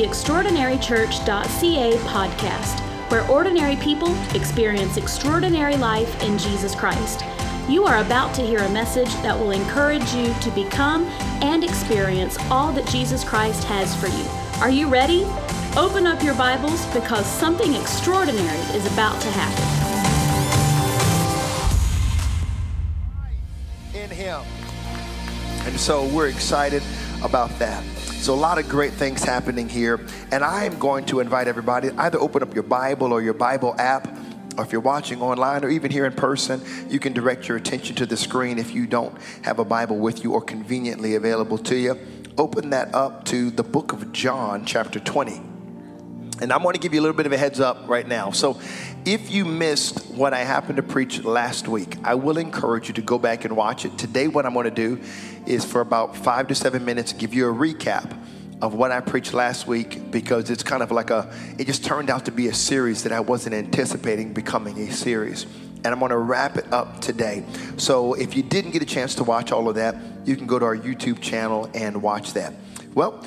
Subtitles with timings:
[0.00, 7.22] the extraordinarychurch.ca podcast, where ordinary people experience extraordinary life in Jesus Christ.
[7.68, 11.04] You are about to hear a message that will encourage you to become
[11.42, 14.24] and experience all that Jesus Christ has for you.
[14.62, 15.24] Are you ready?
[15.76, 19.66] Open up your Bibles because something extraordinary is about to happen.
[23.92, 24.40] in him.
[25.66, 26.82] And so we're excited
[27.22, 27.84] about that.
[28.20, 29.98] So a lot of great things happening here.
[30.30, 33.74] And I am going to invite everybody either open up your Bible or your Bible
[33.78, 34.14] app,
[34.58, 36.60] or if you're watching online or even here in person,
[36.90, 40.22] you can direct your attention to the screen if you don't have a Bible with
[40.22, 41.98] you or conveniently available to you.
[42.36, 45.49] Open that up to the book of John, chapter 20.
[46.40, 48.30] And I'm going to give you a little bit of a heads up right now.
[48.30, 48.58] So,
[49.04, 53.02] if you missed what I happened to preach last week, I will encourage you to
[53.02, 53.96] go back and watch it.
[53.98, 55.00] Today, what I'm going to do
[55.46, 58.16] is for about five to seven minutes, give you a recap
[58.62, 62.10] of what I preached last week because it's kind of like a, it just turned
[62.10, 65.46] out to be a series that I wasn't anticipating becoming a series.
[65.82, 67.44] And I'm going to wrap it up today.
[67.76, 70.58] So, if you didn't get a chance to watch all of that, you can go
[70.58, 72.54] to our YouTube channel and watch that.
[72.94, 73.24] Well,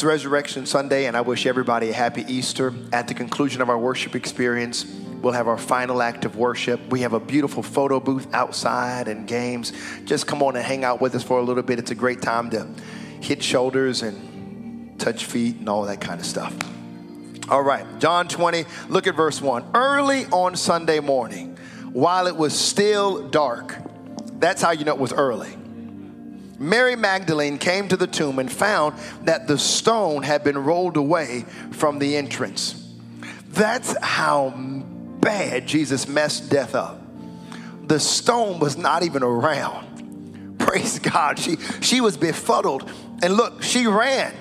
[0.00, 2.72] it's Resurrection Sunday, and I wish everybody a happy Easter.
[2.90, 4.86] At the conclusion of our worship experience,
[5.20, 6.80] we'll have our final act of worship.
[6.88, 9.74] We have a beautiful photo booth outside and games.
[10.06, 11.78] Just come on and hang out with us for a little bit.
[11.78, 12.66] It's a great time to
[13.20, 16.56] hit shoulders and touch feet and all that kind of stuff.
[17.50, 19.72] All right, John 20, look at verse 1.
[19.74, 21.58] Early on Sunday morning,
[21.92, 23.76] while it was still dark,
[24.38, 25.59] that's how you know it was early.
[26.60, 31.46] Mary Magdalene came to the tomb and found that the stone had been rolled away
[31.70, 32.86] from the entrance.
[33.48, 37.00] That's how bad Jesus messed death up.
[37.88, 40.56] The stone was not even around.
[40.58, 41.38] Praise God.
[41.38, 42.90] She, she was befuddled.
[43.22, 44.34] And look, she ran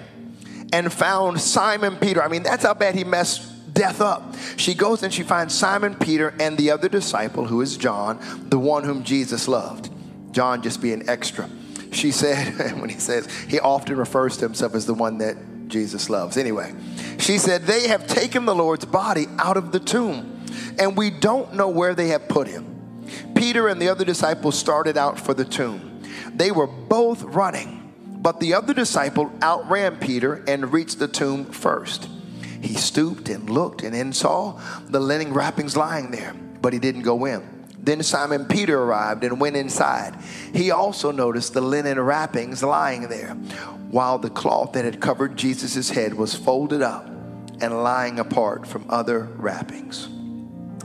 [0.74, 2.22] and found Simon Peter.
[2.22, 4.36] I mean, that's how bad he messed death up.
[4.58, 8.20] She goes and she finds Simon Peter and the other disciple, who is John,
[8.50, 9.90] the one whom Jesus loved.
[10.34, 11.50] John just being extra
[11.92, 16.10] she said, when he says, he often refers to himself as the one that Jesus
[16.10, 16.38] loves.
[16.38, 16.74] Anyway,
[17.20, 20.46] she said, they have taken the Lord's body out of the tomb,
[20.78, 22.66] and we don't know where they have put him.
[23.36, 26.02] Peter and the other disciples started out for the tomb.
[26.34, 32.10] They were both running, but the other disciple outran Peter and reached the tomb first.
[32.62, 37.04] He stooped and looked and then saw the linen wrappings lying there, but he didn't
[37.04, 37.59] go in.
[37.90, 40.16] Then Simon Peter arrived and went inside.
[40.54, 43.32] He also noticed the linen wrappings lying there,
[43.90, 47.08] while the cloth that had covered Jesus' head was folded up
[47.60, 50.06] and lying apart from other wrappings.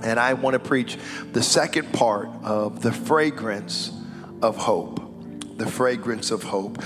[0.02, 0.96] And I want to preach
[1.32, 3.92] the second part of the fragrance
[4.40, 5.13] of hope.
[5.56, 6.78] The fragrance of hope.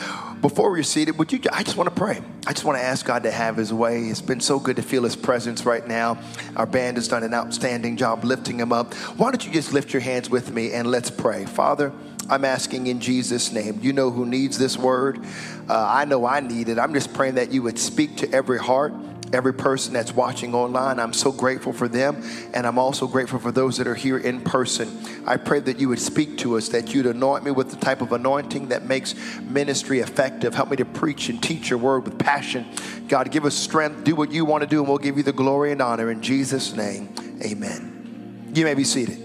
[0.42, 1.40] Before we're seated, would you?
[1.52, 2.20] I just want to pray.
[2.46, 4.04] I just want to ask God to have His way.
[4.04, 6.18] It's been so good to feel His presence right now.
[6.54, 8.92] Our band has done an outstanding job lifting Him up.
[9.16, 11.92] Why don't you just lift your hands with me and let's pray, Father.
[12.28, 13.80] I'm asking in Jesus' name.
[13.80, 15.24] You know who needs this word.
[15.68, 16.78] Uh, I know I need it.
[16.78, 18.92] I'm just praying that you would speak to every heart
[19.32, 20.98] every person that's watching online.
[20.98, 22.22] I'm so grateful for them,
[22.54, 24.88] and I'm also grateful for those that are here in person.
[25.26, 28.00] I pray that you would speak to us, that you'd anoint me with the type
[28.00, 30.54] of anointing that makes ministry effective.
[30.54, 32.66] Help me to preach and teach your word with passion.
[33.08, 35.32] God, give us strength, do what you want to do, and we'll give you the
[35.32, 36.10] glory and honor.
[36.10, 37.14] In Jesus' name,
[37.44, 38.52] amen.
[38.54, 39.24] You may be seated.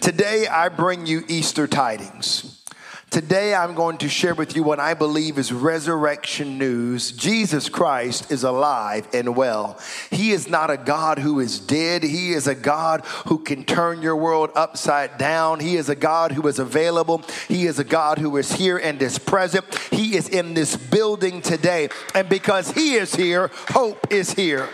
[0.00, 2.49] Today, I bring you Easter tidings.
[3.10, 7.10] Today, I'm going to share with you what I believe is resurrection news.
[7.10, 9.80] Jesus Christ is alive and well.
[10.12, 12.04] He is not a God who is dead.
[12.04, 15.58] He is a God who can turn your world upside down.
[15.58, 17.24] He is a God who is available.
[17.48, 19.64] He is a God who is here and is present.
[19.90, 21.88] He is in this building today.
[22.14, 24.68] And because He is here, hope is here.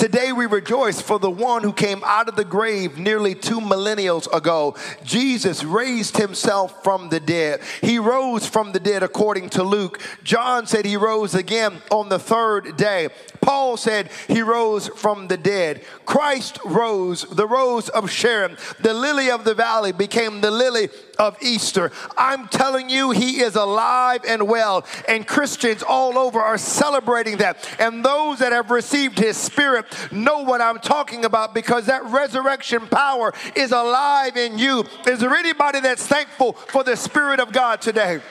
[0.00, 4.34] Today we rejoice for the one who came out of the grave nearly two millennials
[4.34, 4.74] ago.
[5.04, 7.60] Jesus raised himself from the dead.
[7.82, 10.00] He rose from the dead according to Luke.
[10.24, 13.10] John said he rose again on the third day.
[13.42, 15.84] Paul said he rose from the dead.
[16.06, 18.56] Christ rose, the rose of Sharon.
[18.80, 20.88] The lily of the valley became the lily
[21.20, 21.92] of Easter.
[22.16, 24.86] I'm telling you, he is alive and well.
[25.06, 27.68] And Christians all over are celebrating that.
[27.78, 32.86] And those that have received his spirit know what I'm talking about because that resurrection
[32.86, 34.86] power is alive in you.
[35.06, 38.22] Is there anybody that's thankful for the spirit of God today?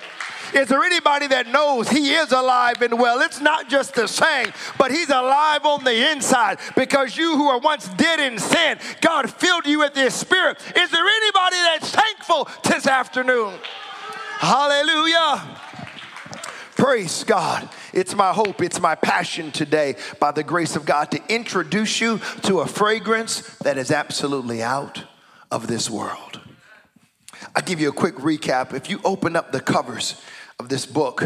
[0.53, 3.21] Is there anybody that knows he is alive and well?
[3.21, 7.59] It's not just the saying, but he's alive on the inside because you who are
[7.59, 10.57] once dead in sin, God filled you with his spirit.
[10.75, 12.47] Is there anybody that's thankful
[12.78, 13.53] this afternoon?
[14.39, 15.57] Hallelujah.
[16.75, 17.69] Praise God.
[17.93, 22.19] It's my hope, it's my passion today, by the grace of God, to introduce you
[22.43, 25.03] to a fragrance that is absolutely out
[25.51, 26.39] of this world.
[27.55, 28.73] I'll give you a quick recap.
[28.73, 30.21] If you open up the covers
[30.59, 31.23] of this book,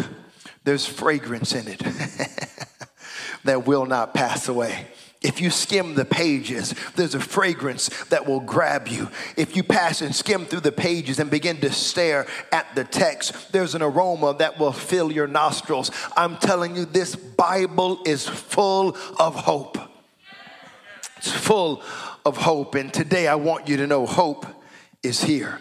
[0.63, 1.80] there's fragrance in it
[3.44, 4.88] that will not pass away.
[5.23, 9.09] If you skim the pages, there's a fragrance that will grab you.
[9.37, 13.53] If you pass and skim through the pages and begin to stare at the text,
[13.53, 15.91] there's an aroma that will fill your nostrils.
[16.17, 19.77] I'm telling you, this Bible is full of hope.
[21.17, 21.81] It's full
[22.25, 22.75] of hope.
[22.75, 24.45] And today I want you to know hope
[25.03, 25.57] is here.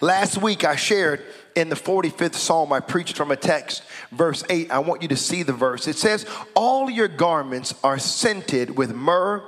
[0.00, 1.22] Last week I shared
[1.58, 3.82] in the 45th Psalm, I preached from a text,
[4.12, 4.70] verse 8.
[4.70, 5.88] I want you to see the verse.
[5.88, 6.24] It says,
[6.54, 9.42] All your garments are scented with myrrh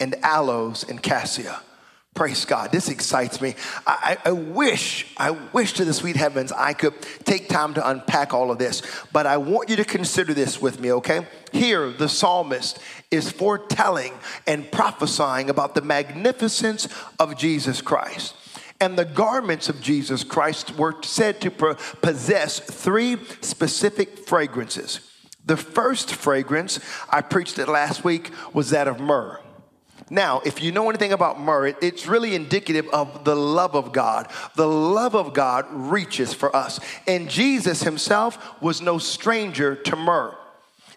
[0.00, 1.60] and aloes and cassia.
[2.14, 2.72] Praise God.
[2.72, 3.54] This excites me.
[3.86, 8.34] I, I, wish, I wish to the sweet heavens I could take time to unpack
[8.34, 8.82] all of this,
[9.12, 11.26] but I want you to consider this with me, okay?
[11.52, 12.78] Here, the psalmist
[13.10, 14.12] is foretelling
[14.46, 16.86] and prophesying about the magnificence
[17.18, 18.34] of Jesus Christ.
[18.82, 25.08] And the garments of Jesus Christ were said to possess three specific fragrances.
[25.46, 29.38] The first fragrance, I preached it last week, was that of myrrh.
[30.10, 34.28] Now, if you know anything about myrrh, it's really indicative of the love of God.
[34.56, 36.80] The love of God reaches for us.
[37.06, 40.36] And Jesus himself was no stranger to myrrh.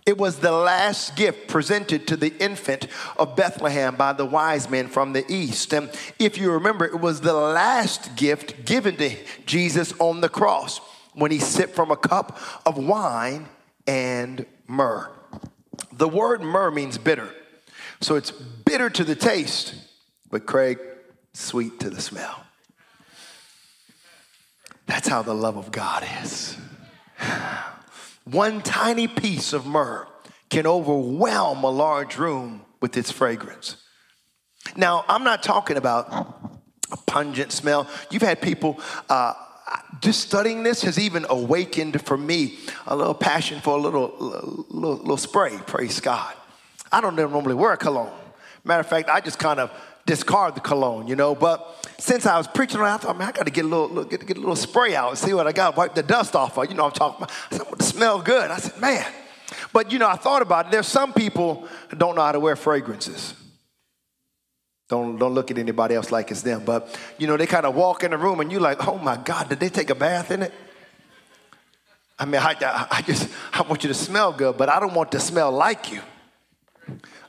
[0.06, 2.88] It was the last gift presented to the infant
[3.18, 5.74] of Bethlehem by the wise men from the east.
[5.74, 9.16] And if you remember, it was the last gift given to
[9.48, 10.80] Jesus on the cross
[11.14, 13.48] when he sipped from a cup of wine
[13.88, 15.12] and myrrh.
[15.92, 17.34] The word myrrh means bitter.
[18.00, 19.74] So it's bitter to the taste,
[20.30, 20.78] but Craig,
[21.34, 22.44] sweet to the smell.
[24.86, 26.58] That's how the love of God is.
[28.26, 30.08] One tiny piece of myrrh
[30.50, 33.78] can overwhelm a large room with its fragrance.
[34.76, 36.10] Now, I'm not talking about
[36.92, 37.88] a pungent smell.
[38.10, 38.80] You've had people,
[39.10, 39.34] uh,
[40.02, 42.58] just studying this has even awakened for me
[42.88, 44.14] a little passion for a little,
[44.70, 46.34] little, little spray, praise God.
[46.92, 48.12] I don't normally wear a cologne.
[48.64, 49.72] Matter of fact, I just kind of
[50.06, 51.36] discard the cologne, you know.
[51.36, 53.68] But since I was preaching on it, I thought, man, I got to get a
[53.68, 56.36] little, get, get a little spray out and see what I got, wipe the dust
[56.36, 56.70] off of.
[56.70, 57.32] You know, I'm talking about.
[57.52, 58.52] I said, well, smell good.
[58.52, 59.06] I said, man.
[59.74, 60.72] But you know, I thought about it.
[60.72, 63.34] There's some people who don't know how to wear fragrances.
[64.88, 66.64] Don't, don't look at anybody else like it's them.
[66.64, 69.18] But you know, they kind of walk in the room and you're like, oh my
[69.18, 70.54] God, did they take a bath in it?
[72.18, 72.56] I mean, I,
[72.92, 75.92] I just I want you to smell good, but I don't want to smell like
[75.92, 76.02] you.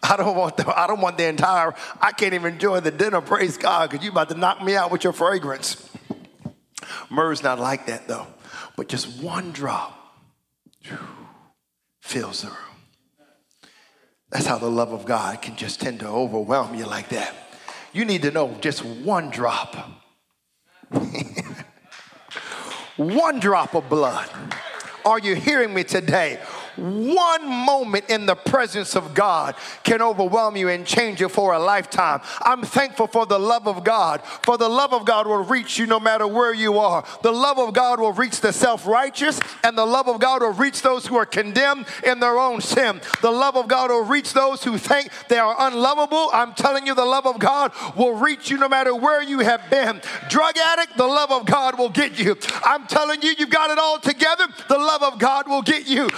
[0.03, 3.21] I don't want the, I don't want the entire, I can't even enjoy the dinner,
[3.21, 5.89] praise God, because you about to knock me out with your fragrance.
[7.11, 8.27] Myrrh's not like that though.
[8.77, 10.15] But just one drop
[12.01, 12.57] fills the room.
[14.31, 17.35] That's how the love of God can just tend to overwhelm you like that.
[17.93, 19.77] You need to know just one drop.
[22.97, 24.29] one drop of blood.
[25.05, 26.41] Are you hearing me today?
[26.77, 31.59] One moment in the presence of God can overwhelm you and change you for a
[31.59, 32.21] lifetime.
[32.43, 35.87] I'm thankful for the love of God, for the love of God will reach you
[35.87, 37.05] no matter where you are.
[37.23, 40.53] The love of God will reach the self righteous, and the love of God will
[40.53, 43.01] reach those who are condemned in their own sin.
[43.23, 46.31] The love of God will reach those who think they are unlovable.
[46.33, 49.69] I'm telling you, the love of God will reach you no matter where you have
[49.71, 50.01] been.
[50.29, 52.37] Drug addict, the love of God will get you.
[52.65, 54.47] I'm telling you, you've got it all together.
[54.69, 56.09] The love of God will get you.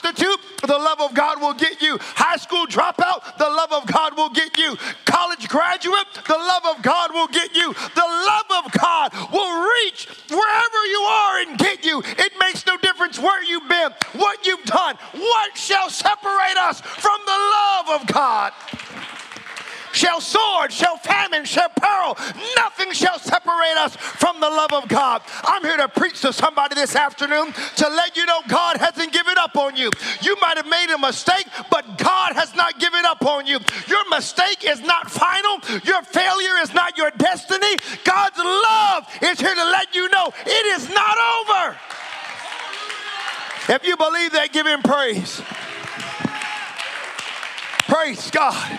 [0.00, 1.98] Prostitute, the love of God will get you.
[2.00, 4.76] High school dropout, the love of God will get you.
[5.04, 7.72] College graduate, the love of God will get you.
[7.72, 12.02] The love of God will reach wherever you are and get you.
[12.04, 14.96] It makes no difference where you've been, what you've done.
[15.14, 18.52] What shall separate us from the love of God?
[19.92, 22.16] Shall sword, shall famine, shall peril.
[22.56, 25.22] Nothing shall separate us from the love of God.
[25.44, 29.36] I'm here to preach to somebody this afternoon to let you know God hasn't given
[29.38, 29.90] up on you.
[30.22, 33.58] You might have made a mistake, but God has not given up on you.
[33.86, 35.58] Your mistake is not final.
[35.84, 37.76] Your failure is not your destiny.
[38.04, 41.76] God's love is here to let you know it is not over.
[43.68, 45.40] If you believe that, give him praise.
[47.86, 48.78] Praise God.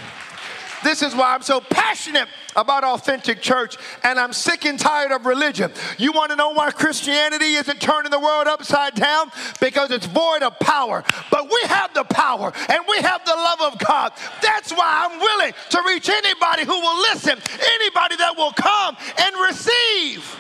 [0.84, 5.26] This is why I'm so passionate about authentic church and I'm sick and tired of
[5.26, 5.72] religion.
[5.98, 9.32] You want to know why Christianity isn't turning the world upside down?
[9.60, 11.04] Because it's void of power.
[11.30, 14.14] But we have the power and we have the love of God.
[14.42, 17.38] That's why I'm willing to reach anybody who will listen,
[17.80, 20.38] anybody that will come and receive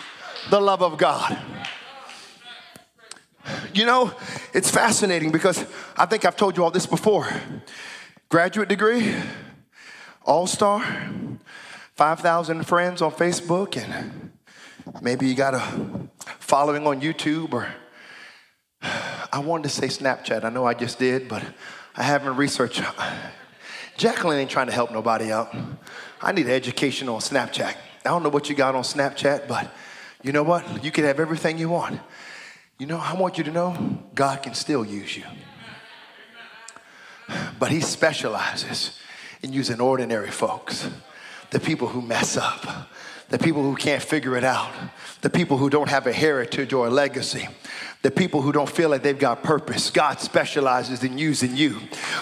[0.49, 1.37] the love of God.
[3.73, 4.11] You know,
[4.53, 5.65] it's fascinating because
[5.97, 7.27] I think I've told you all this before.
[8.29, 9.13] Graduate degree,
[10.23, 10.85] all star,
[11.95, 14.31] 5,000 friends on Facebook, and
[15.01, 15.61] maybe you got a
[16.39, 17.67] following on YouTube or
[18.81, 20.43] I wanted to say Snapchat.
[20.43, 21.43] I know I just did, but
[21.95, 22.81] I haven't researched.
[23.97, 25.55] Jacqueline ain't trying to help nobody out.
[26.21, 27.75] I need education on Snapchat.
[28.03, 29.71] I don't know what you got on Snapchat, but
[30.23, 30.83] you know what?
[30.83, 31.99] You can have everything you want.
[32.77, 35.23] You know, I want you to know God can still use you.
[37.59, 38.99] But He specializes
[39.41, 40.89] in using ordinary folks,
[41.49, 42.89] the people who mess up,
[43.29, 44.71] the people who can't figure it out,
[45.21, 47.47] the people who don't have a heritage or a legacy,
[48.01, 49.91] the people who don't feel like they've got purpose.
[49.91, 51.79] God specializes in using you.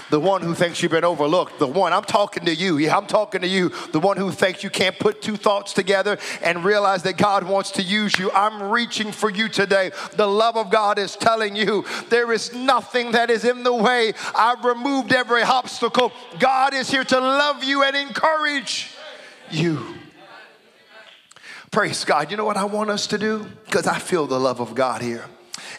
[0.09, 2.77] The one who thinks you've been overlooked, the one, I'm talking to you.
[2.77, 3.69] Yeah, I'm talking to you.
[3.93, 7.71] The one who thinks you can't put two thoughts together and realize that God wants
[7.71, 8.29] to use you.
[8.31, 9.91] I'm reaching for you today.
[10.15, 14.13] The love of God is telling you there is nothing that is in the way.
[14.35, 16.11] I've removed every obstacle.
[16.39, 18.91] God is here to love you and encourage
[19.49, 19.95] you.
[21.71, 22.31] Praise God.
[22.31, 23.45] You know what I want us to do?
[23.65, 25.23] Because I feel the love of God here.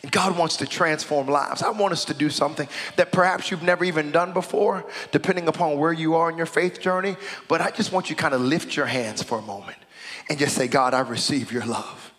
[0.03, 1.63] And God wants to transform lives.
[1.63, 5.79] I want us to do something that perhaps you've never even done before, depending upon
[5.79, 7.17] where you are in your faith journey.
[7.49, 9.77] But I just want you to kind of lift your hands for a moment
[10.29, 12.13] and just say, God, I receive your love.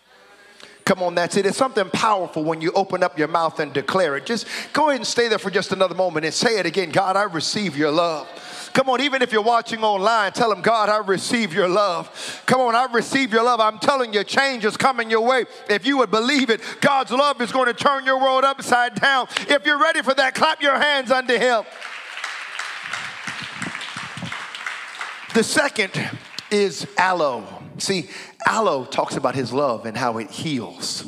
[0.85, 1.45] Come on, that's it.
[1.45, 4.25] It's something powerful when you open up your mouth and declare it.
[4.25, 7.15] Just go ahead and stay there for just another moment and say it again God,
[7.15, 8.27] I receive your love.
[8.73, 12.41] Come on, even if you're watching online, tell them, God, I receive your love.
[12.45, 13.59] Come on, I receive your love.
[13.59, 15.45] I'm telling you, change is coming your way.
[15.69, 19.27] If you would believe it, God's love is going to turn your world upside down.
[19.47, 21.63] If you're ready for that, clap your hands unto Him.
[25.33, 25.91] The second
[26.49, 27.45] is aloe.
[27.77, 28.09] See,
[28.45, 31.05] aloe talks about His love and how it heals.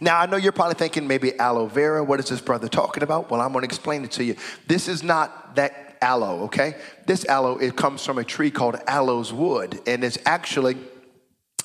[0.00, 2.02] Now, I know you're probably thinking maybe aloe vera.
[2.02, 3.30] What is this brother talking about?
[3.30, 4.36] Well, I'm going to explain it to you.
[4.66, 6.76] This is not that aloe, okay?
[7.06, 10.76] This aloe, it comes from a tree called aloes wood, and it's actually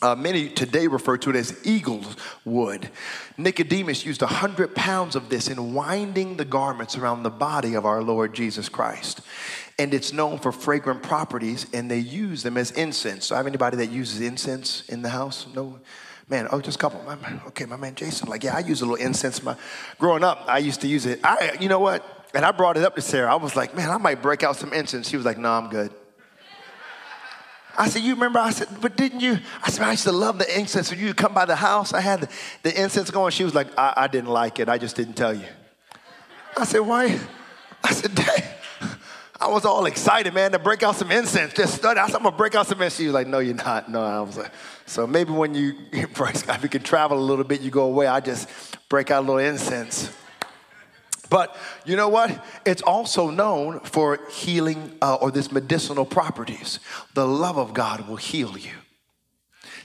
[0.02, 2.16] uh, many today refer to it as eagle's
[2.46, 2.90] wood.
[3.38, 8.02] Nicodemus used 100 pounds of this in winding the garments around the body of our
[8.02, 9.20] Lord Jesus Christ.
[9.78, 13.26] And it's known for fragrant properties, and they use them as incense.
[13.26, 15.48] So, I have anybody that uses incense in the house?
[15.54, 15.80] No?
[16.30, 17.02] Man, oh, just a couple.
[17.04, 17.18] My
[17.48, 19.42] okay, my man Jason, like, yeah, I use a little incense.
[19.42, 19.56] My,
[19.98, 21.20] growing up, I used to use it.
[21.24, 22.19] I, you know what?
[22.34, 23.32] And I brought it up to Sarah.
[23.32, 25.10] I was like, man, I might break out some incense.
[25.10, 25.92] She was like, no, I'm good.
[27.78, 28.40] I said, you remember?
[28.40, 29.40] I said, but didn't you?
[29.64, 30.92] I said, I used to love the incense.
[30.92, 32.30] When you come by the house, I had the,
[32.64, 33.32] the incense going.
[33.32, 34.68] She was like, I, I, didn't like it.
[34.68, 35.46] I just didn't tell you.
[36.58, 37.20] I said, why?
[37.84, 38.44] I said, Dang.
[39.42, 41.54] I was all excited, man, to break out some incense.
[41.54, 41.98] Just study.
[41.98, 42.98] I said, I'm gonna break out some incense.
[42.98, 43.90] She was like, no, you're not.
[43.90, 44.52] No, I was like,
[44.86, 48.20] so maybe when you, if you can travel a little bit, you go away, I
[48.20, 48.50] just
[48.90, 50.12] break out a little incense.
[51.30, 51.56] But
[51.86, 52.44] you know what?
[52.66, 56.80] It's also known for healing uh, or this medicinal properties.
[57.14, 58.72] The love of God will heal you.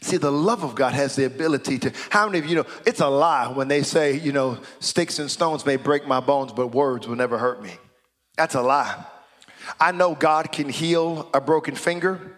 [0.00, 1.92] See, the love of God has the ability to.
[2.10, 5.30] How many of you know it's a lie when they say, you know, sticks and
[5.30, 7.72] stones may break my bones, but words will never hurt me?
[8.36, 9.04] That's a lie.
[9.80, 12.36] I know God can heal a broken finger,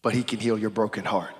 [0.00, 1.34] but He can heal your broken heart.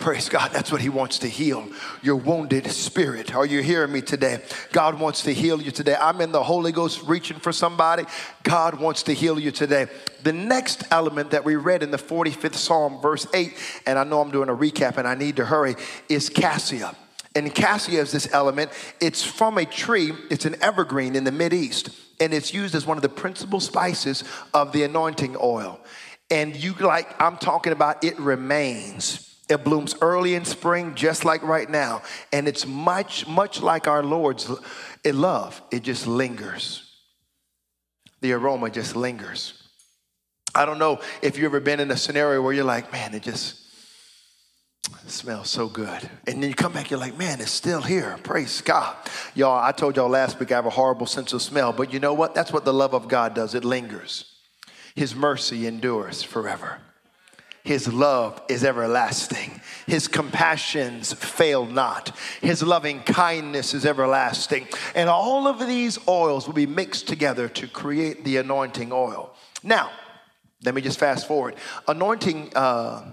[0.00, 0.50] Praise God.
[0.50, 1.68] That's what He wants to heal
[2.00, 3.34] your wounded spirit.
[3.34, 4.42] Are you hearing me today?
[4.72, 5.94] God wants to heal you today.
[5.94, 8.04] I'm in the Holy Ghost reaching for somebody.
[8.42, 9.88] God wants to heal you today.
[10.22, 13.54] The next element that we read in the 45th Psalm, verse 8,
[13.86, 15.76] and I know I'm doing a recap and I need to hurry,
[16.08, 16.96] is cassia.
[17.34, 18.70] And cassia is this element.
[19.02, 22.86] It's from a tree, it's an evergreen in the Mid East, and it's used as
[22.86, 25.78] one of the principal spices of the anointing oil.
[26.30, 29.29] And you like, I'm talking about it remains.
[29.50, 32.02] It blooms early in spring, just like right now.
[32.32, 34.48] And it's much, much like our Lord's
[35.04, 35.60] love.
[35.70, 36.86] It just lingers.
[38.20, 39.54] The aroma just lingers.
[40.54, 43.22] I don't know if you've ever been in a scenario where you're like, man, it
[43.22, 43.56] just
[45.06, 46.08] smells so good.
[46.26, 48.18] And then you come back, you're like, man, it's still here.
[48.22, 48.96] Praise God.
[49.34, 51.98] Y'all, I told y'all last week I have a horrible sense of smell, but you
[52.00, 52.34] know what?
[52.34, 53.54] That's what the love of God does.
[53.54, 54.36] It lingers.
[54.94, 56.78] His mercy endures forever.
[57.62, 59.60] His love is everlasting.
[59.86, 62.16] His compassions fail not.
[62.40, 64.66] His loving kindness is everlasting.
[64.94, 69.34] And all of these oils will be mixed together to create the anointing oil.
[69.62, 69.90] Now,
[70.64, 71.56] let me just fast forward.
[71.86, 72.52] Anointing.
[72.54, 73.12] Uh,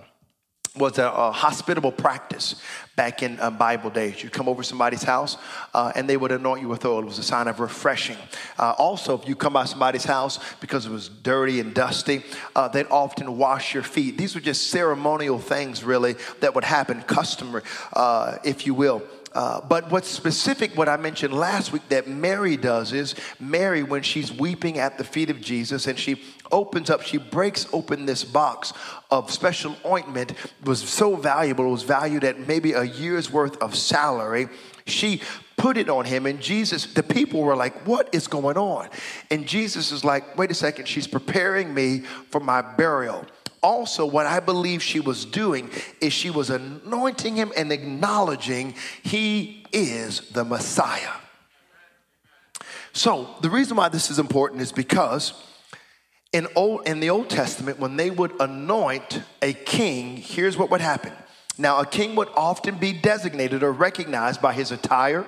[0.78, 2.56] was a, a, hospitable practice
[2.96, 4.24] back in uh, Bible days.
[4.24, 5.38] You'd come over somebody's house
[5.74, 7.00] uh, and they would anoint you with oil.
[7.00, 8.18] It was a sign of refreshing.
[8.58, 12.24] Uh, also, if you come by somebody's house because it was dirty and dusty,
[12.56, 14.18] uh, they'd often wash your feet.
[14.18, 19.04] These were just ceremonial things, really, that would happen, customary, uh, if you will.
[19.38, 24.02] Uh, but what's specific, what I mentioned last week, that Mary does is Mary, when
[24.02, 28.24] she's weeping at the feet of Jesus and she opens up, she breaks open this
[28.24, 28.74] box
[29.12, 33.76] of special ointment, was so valuable, it was valued at maybe a year's worth of
[33.76, 34.48] salary.
[34.88, 35.22] She
[35.56, 38.90] put it on him, and Jesus, the people were like, What is going on?
[39.30, 42.00] And Jesus is like, Wait a second, she's preparing me
[42.32, 43.24] for my burial
[43.64, 49.66] also, what I believe she was doing is she was anointing him and acknowledging he
[49.72, 51.14] is the Messiah.
[52.94, 55.34] So, the reason why this is important is because
[56.34, 60.82] in, old, in the Old Testament, when they would anoint a king, here's what would
[60.82, 61.14] happen.
[61.58, 65.26] Now, a king would often be designated or recognized by his attire,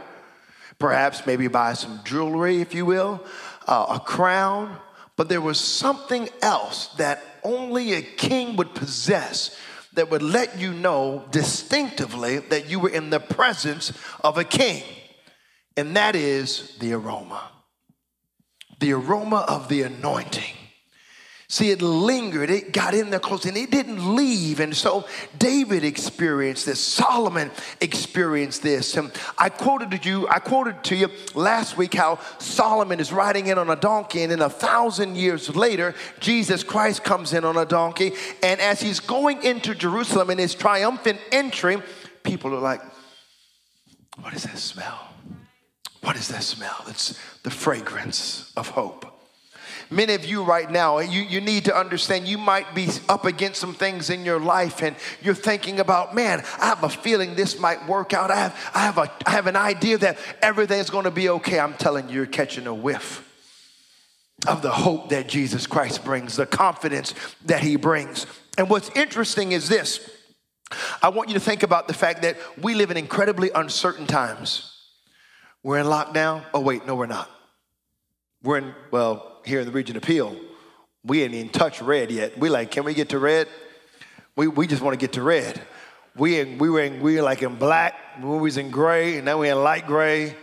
[0.77, 3.23] perhaps maybe by some jewelry, if you will,
[3.67, 4.75] uh, a crown,
[5.19, 9.53] but there was something else that only a king would possess
[9.91, 13.91] that would let you know distinctively that you were in the presence
[14.23, 14.81] of a king,
[15.75, 17.51] and that is the aroma.
[18.79, 20.55] The aroma of the anointing.
[21.51, 24.59] See, it lingered, it got in there close, and it didn't leave.
[24.59, 25.07] And so
[25.39, 27.49] David experienced this, Solomon
[27.81, 28.95] experienced this.
[28.95, 33.47] And I quoted to you, I quoted to you last week how Solomon is riding
[33.47, 37.57] in on a donkey, and then a thousand years later, Jesus Christ comes in on
[37.57, 38.13] a donkey.
[38.43, 41.81] And as he's going into Jerusalem in his triumphant entry,
[42.21, 42.81] people are like,
[44.21, 44.99] What is that smell?
[46.01, 46.83] What is that smell?
[46.87, 49.18] It's the fragrance of hope.
[49.91, 53.59] Many of you right now, you, you need to understand you might be up against
[53.59, 57.59] some things in your life and you're thinking about, man, I have a feeling this
[57.59, 58.29] might work out.
[58.29, 61.59] I have, I have, a, I have an idea that everything's going to be okay.
[61.59, 63.25] I'm telling you, you're catching a whiff
[64.47, 67.15] of the hope that Jesus Christ brings, the confidence
[67.45, 68.27] that he brings.
[68.57, 70.07] And what's interesting is this
[71.01, 74.75] I want you to think about the fact that we live in incredibly uncertain times.
[75.63, 76.43] We're in lockdown.
[76.53, 77.29] Oh, wait, no, we're not.
[78.41, 80.35] We're in, well, here in the region of Peel,
[81.03, 82.37] we ain't even touched red yet.
[82.37, 83.47] We like, can we get to red?
[84.35, 85.61] We, we just want to get to red.
[86.15, 89.25] We in, we were in, we were like in black, we was in gray, and
[89.25, 90.35] now we're in light gray.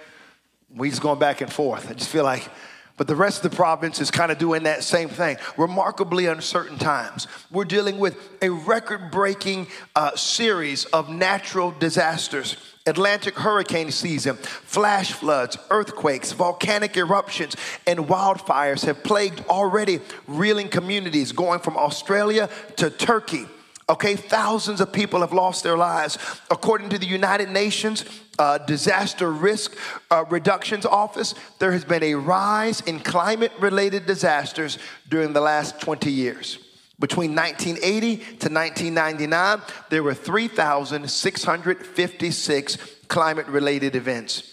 [0.68, 1.90] We just going back and forth.
[1.90, 2.48] I just feel like,
[2.96, 5.36] but the rest of the province is kind of doing that same thing.
[5.56, 7.26] Remarkably uncertain times.
[7.50, 12.56] We're dealing with a record-breaking uh, series of natural disasters.
[12.86, 21.32] Atlantic hurricane season, flash floods, earthquakes, volcanic eruptions, and wildfires have plagued already reeling communities
[21.32, 23.46] going from Australia to Turkey.
[23.88, 26.18] Okay, thousands of people have lost their lives.
[26.50, 28.04] According to the United Nations
[28.36, 29.76] uh, Disaster Risk
[30.10, 35.80] uh, Reductions Office, there has been a rise in climate related disasters during the last
[35.80, 36.58] 20 years.
[36.98, 44.52] Between 1980 to 1999, there were 3,656 climate related events.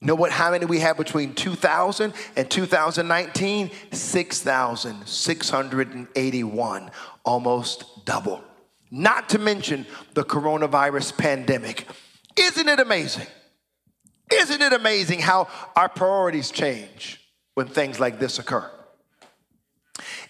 [0.00, 0.30] You know what?
[0.30, 3.70] How many we have between 2000 and 2019?
[3.92, 6.90] 6,681,
[7.24, 8.44] almost double.
[8.90, 11.86] Not to mention the coronavirus pandemic.
[12.36, 13.26] Isn't it amazing?
[14.32, 17.20] Isn't it amazing how our priorities change
[17.54, 18.70] when things like this occur?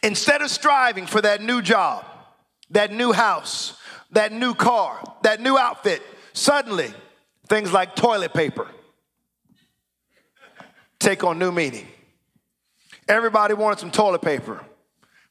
[0.02, 2.04] Instead of striving for that new job,
[2.70, 3.76] that new house,
[4.12, 6.92] that new car, that new outfit, suddenly
[7.48, 8.68] things like toilet paper
[10.98, 11.86] take on new meaning.
[13.08, 14.64] Everybody wanted some toilet paper.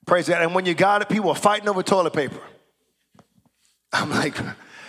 [0.06, 0.42] Praise God.
[0.42, 2.42] And when you got it, people were fighting over toilet paper.
[3.94, 4.38] I'm like,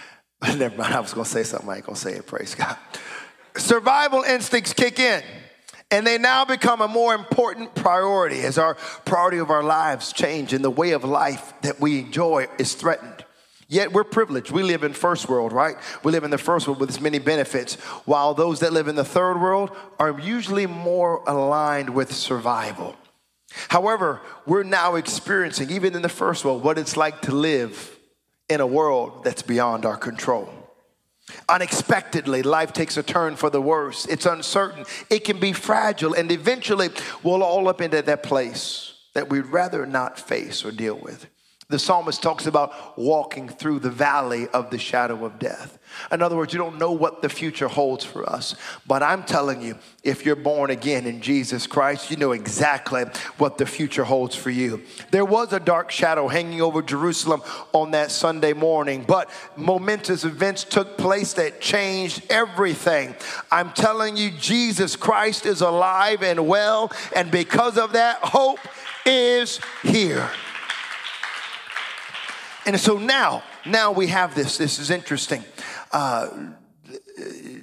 [0.43, 0.95] never mind.
[0.95, 1.69] I was to say something.
[1.69, 2.27] I ain't to say it.
[2.27, 2.77] Praise God.
[3.57, 5.23] Survival instincts kick in.
[5.91, 8.75] And they now become a more important priority as our
[9.07, 13.25] priority of our lives change and the way of life that we enjoy is threatened.
[13.69, 14.51] Yet we're privileged.
[14.51, 15.77] We live in first world, right?
[16.03, 18.97] We live in the first world with its many benefits, while those that live in
[18.97, 22.97] the third world are usually more aligned with survival.
[23.69, 27.98] However, we're now experiencing, even in the first world, what it's like to live
[28.49, 30.49] in a world that's beyond our control.
[31.49, 34.07] Unexpectedly, life takes a turn for the worse.
[34.07, 36.91] It's uncertain, it can be fragile, and eventually
[37.23, 41.27] we'll all up into that place that we'd rather not face or deal with.
[41.69, 45.78] The psalmist talks about walking through the valley of the shadow of death.
[46.11, 48.55] In other words, you don't know what the future holds for us.
[48.87, 53.05] But I'm telling you, if you're born again in Jesus Christ, you know exactly
[53.37, 54.83] what the future holds for you.
[55.11, 60.65] There was a dark shadow hanging over Jerusalem on that Sunday morning, but momentous events
[60.65, 63.15] took place that changed everything.
[63.51, 68.61] I'm telling you, Jesus Christ is alive and well, and because of that, hope
[69.05, 70.31] is here.
[72.67, 74.59] And so now, now we have this.
[74.59, 75.43] This is interesting.
[75.93, 76.29] Uh,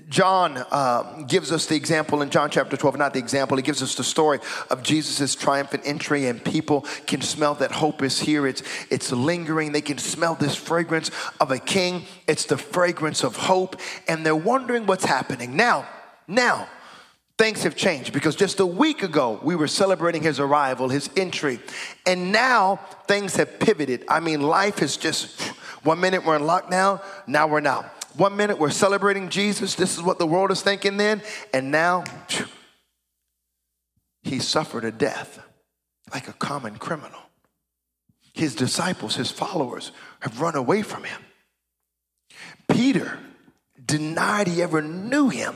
[0.10, 3.82] John uh, gives us the example in John chapter 12, not the example, he gives
[3.82, 8.46] us the story of Jesus' triumphant entry, and people can smell that hope is here.
[8.46, 9.72] It's, it's lingering.
[9.72, 11.10] They can smell this fragrance
[11.40, 12.06] of a king.
[12.28, 15.56] It's the fragrance of hope, and they're wondering what's happening.
[15.56, 15.88] Now,
[16.28, 16.68] now,
[17.38, 21.60] things have changed because just a week ago we were celebrating his arrival, his entry,
[22.06, 24.06] and now things have pivoted.
[24.08, 25.42] I mean, life is just
[25.84, 27.92] one minute we're in lockdown, now we're not.
[28.18, 29.76] One minute we're celebrating Jesus.
[29.76, 31.22] This is what the world is thinking then.
[31.54, 32.04] And now,
[34.24, 35.40] he suffered a death
[36.14, 37.20] like a common criminal.
[38.34, 41.22] His disciples, his followers, have run away from him.
[42.70, 43.20] Peter
[43.84, 45.56] denied he ever knew him.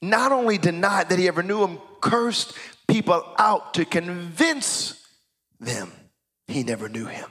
[0.00, 2.54] Not only denied that he ever knew him, cursed
[2.88, 5.06] people out to convince
[5.60, 5.92] them
[6.48, 7.30] he never knew him.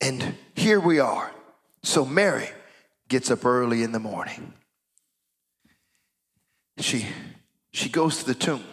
[0.00, 1.30] And here we are
[1.82, 2.48] so Mary
[3.08, 4.54] gets up early in the morning.
[6.78, 7.06] She,
[7.72, 8.64] she goes to the tomb.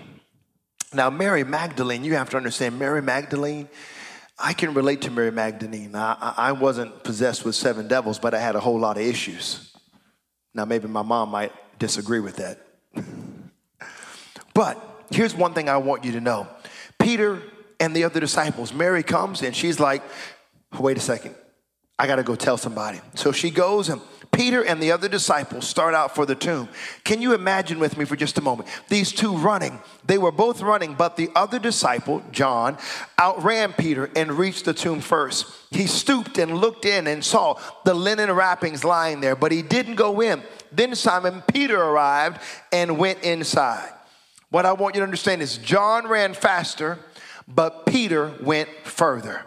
[0.93, 3.69] Now, Mary Magdalene, you have to understand, Mary Magdalene,
[4.39, 5.93] I can relate to Mary Magdalene.
[5.95, 9.75] I, I wasn't possessed with seven devils, but I had a whole lot of issues.
[10.53, 12.65] Now, maybe my mom might disagree with that.
[14.53, 16.47] but here's one thing I want you to know
[16.97, 17.41] Peter
[17.79, 20.03] and the other disciples, Mary comes and she's like,
[20.79, 21.35] wait a second,
[21.99, 23.01] I got to go tell somebody.
[23.13, 26.69] So she goes, and Peter and the other disciples start out for the tomb.
[27.03, 28.69] Can you imagine with me for just a moment?
[28.87, 32.77] These two running, they were both running, but the other disciple, John,
[33.19, 35.45] outran Peter and reached the tomb first.
[35.71, 39.95] He stooped and looked in and saw the linen wrappings lying there, but he didn't
[39.95, 40.41] go in.
[40.71, 42.39] Then Simon Peter arrived
[42.71, 43.91] and went inside.
[44.51, 46.97] What I want you to understand is John ran faster,
[47.45, 49.43] but Peter went further.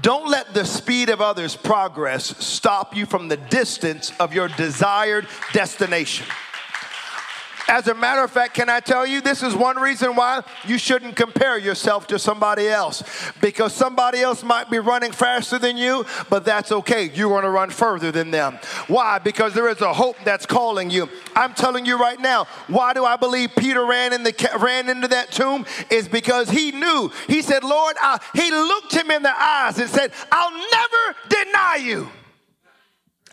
[0.00, 5.26] Don't let the speed of others' progress stop you from the distance of your desired
[5.52, 6.26] destination.
[7.66, 10.76] As a matter of fact, can I tell you, this is one reason why you
[10.76, 13.02] shouldn't compare yourself to somebody else.
[13.40, 17.10] Because somebody else might be running faster than you, but that's okay.
[17.14, 18.58] You're going to run further than them.
[18.86, 19.18] Why?
[19.18, 21.08] Because there is a hope that's calling you.
[21.34, 25.08] I'm telling you right now, why do I believe Peter ran, in the, ran into
[25.08, 25.64] that tomb?
[25.90, 27.10] Is because he knew.
[27.28, 31.76] He said, Lord, I, he looked him in the eyes and said, I'll never deny
[31.82, 32.08] you.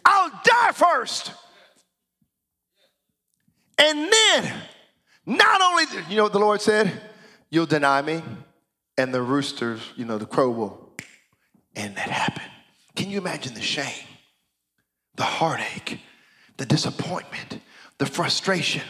[0.06, 1.34] I'll die first.
[3.78, 4.54] And then,
[5.26, 6.92] not only, you know what the Lord said?
[7.50, 8.22] You'll deny me,
[8.98, 10.94] and the roosters, you know, the crow will.
[11.76, 12.52] And that happened.
[12.96, 14.08] Can you imagine the shame,
[15.16, 16.00] the heartache,
[16.58, 17.62] the disappointment,
[17.98, 18.84] the frustration?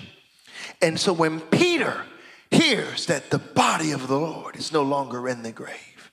[0.82, 2.04] And so when Peter
[2.50, 6.12] hears that the body of the Lord is no longer in the grave,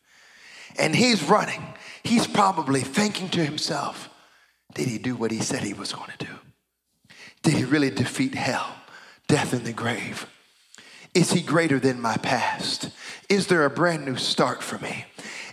[0.78, 1.62] and he's running,
[2.02, 4.08] he's probably thinking to himself,
[4.74, 6.32] did he do what he said he was going to do?
[7.42, 8.76] Did he really defeat hell,
[9.26, 10.26] death, and the grave?
[11.14, 12.90] Is he greater than my past?
[13.28, 15.06] Is there a brand new start for me?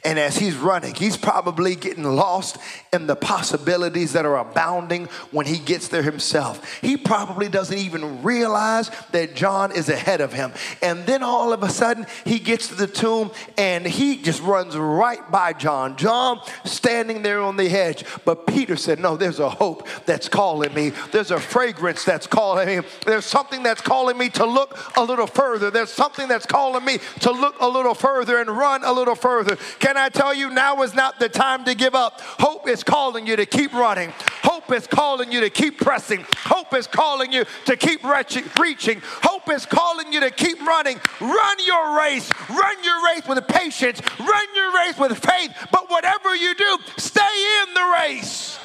[0.06, 2.60] And as he's running, he's probably getting lost
[2.94, 6.80] in the possibilities that are abounding when he gets there himself.
[6.80, 10.54] He probably doesn't even realize that John is ahead of him.
[10.84, 14.78] And then all of a sudden, he gets to the tomb and he just runs
[14.78, 15.98] right by John.
[15.98, 18.06] John standing there on the edge.
[18.26, 20.91] But Peter said, No, there's a hope that's calling me.
[21.12, 22.88] There's a fragrance that's calling me.
[23.08, 25.72] There's something that's calling me to look a little further.
[25.72, 29.58] There's something that's calling me to look a little further and run a little further.
[29.80, 32.20] Can can I tell you now is not the time to give up?
[32.20, 34.12] Hope is calling you to keep running.
[34.44, 36.26] Hope is calling you to keep pressing.
[36.36, 39.02] Hope is calling you to keep reaching.
[39.24, 41.00] Hope is calling you to keep running.
[41.22, 42.30] Run your race.
[42.50, 44.02] Run your race with patience.
[44.20, 45.52] Run your race with faith.
[45.72, 48.60] But whatever you do, stay in the race.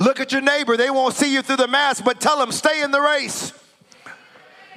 [0.00, 0.76] Look at your neighbor.
[0.76, 3.54] They won't see you through the mask, but tell them, stay in the race.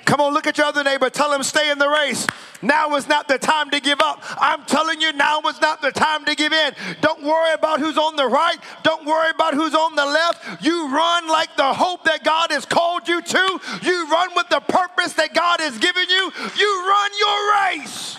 [0.06, 1.10] Come on, look at your other neighbor.
[1.10, 2.28] Tell him, stay in the race.
[2.62, 4.24] Now is not the time to give up.
[4.38, 6.74] I'm telling you, now is not the time to give in.
[7.02, 8.58] Don't worry about who's on the right.
[8.84, 10.64] Don't worry about who's on the left.
[10.64, 13.60] You run like the hope that God has called you to.
[13.82, 16.32] You run with the purpose that God has given you.
[16.58, 18.18] You run your race.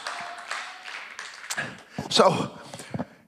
[2.10, 2.58] So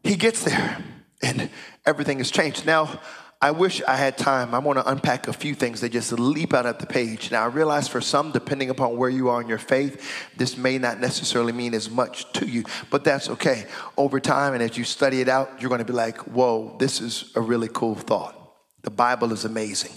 [0.03, 0.83] he gets there
[1.23, 1.51] and
[1.85, 2.67] everything has changed.
[2.67, 3.01] Now,
[3.41, 4.55] I wish I had time.
[4.55, 7.31] I want to unpack a few things that just leap out at the page.
[7.31, 10.03] Now, I realize for some, depending upon where you are in your faith,
[10.37, 13.67] this may not necessarily mean as much to you, but that's okay.
[13.99, 17.01] Over time, and as you study it out, you're going to be like, whoa, this
[17.01, 18.35] is a really cool thought.
[18.83, 19.93] The Bible is amazing.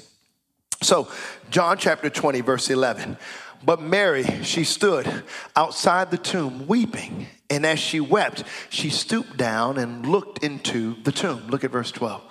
[0.82, 1.08] So,
[1.50, 3.18] John chapter 20, verse 11.
[3.64, 5.24] But Mary, she stood
[5.56, 7.28] outside the tomb weeping.
[7.50, 11.48] And as she wept, she stooped down and looked into the tomb.
[11.48, 12.22] Look at verse 12.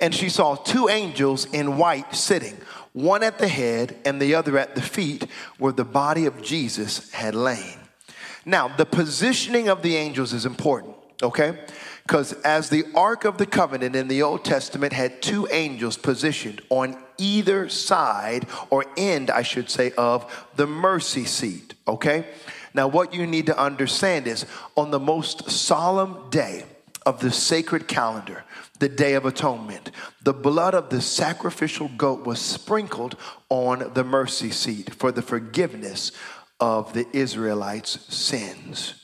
[0.00, 2.56] And she saw two angels in white sitting,
[2.92, 5.26] one at the head and the other at the feet,
[5.58, 7.78] where the body of Jesus had lain.
[8.44, 11.58] Now, the positioning of the angels is important, okay?
[12.04, 16.60] Because as the Ark of the Covenant in the Old Testament had two angels positioned
[16.68, 22.26] on either side, or end, I should say, of the mercy seat, okay?
[22.74, 24.44] Now, what you need to understand is
[24.76, 26.64] on the most solemn day
[27.06, 28.44] of the sacred calendar,
[28.82, 29.92] the Day of Atonement,
[30.24, 33.14] the blood of the sacrificial goat was sprinkled
[33.48, 36.10] on the mercy seat for the forgiveness
[36.58, 38.94] of the Israelites' sins.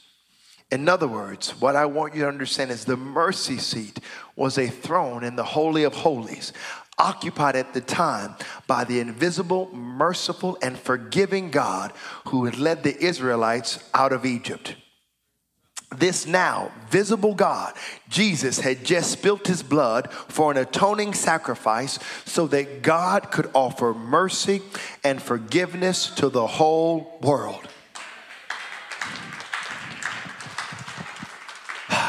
[0.73, 4.01] In other words, what I want you to understand is the mercy seat
[4.35, 6.53] was a throne in the Holy of Holies,
[6.99, 8.35] occupied at the time
[8.67, 11.93] by the invisible, merciful, and forgiving God
[12.27, 14.75] who had led the Israelites out of Egypt
[15.97, 17.75] this now visible God,
[18.09, 23.95] Jesus, had just spilt his blood for an atoning sacrifice so that God could offer
[23.95, 24.63] mercy
[25.03, 27.67] and forgiveness to the whole world.